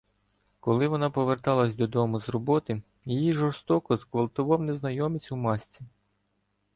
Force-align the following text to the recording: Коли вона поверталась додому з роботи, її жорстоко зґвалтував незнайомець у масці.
Коли 0.59 0.87
вона 0.87 1.09
поверталась 1.09 1.75
додому 1.75 2.19
з 2.21 2.29
роботи, 2.29 2.81
її 3.05 3.33
жорстоко 3.33 3.97
зґвалтував 3.97 4.61
незнайомець 4.61 5.31
у 5.31 5.35
масці. 5.35 5.81